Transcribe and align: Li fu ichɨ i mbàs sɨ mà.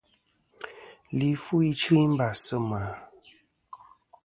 Li 1.17 1.29
fu 1.43 1.55
ichɨ 1.71 1.93
i 2.03 2.05
mbàs 2.13 2.37
sɨ 2.45 2.57
mà. 2.69 2.81